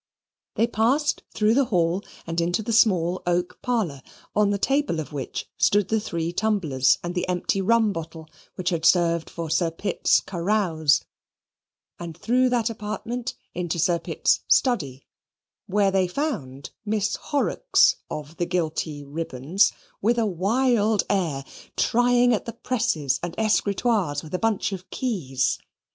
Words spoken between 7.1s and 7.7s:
the empty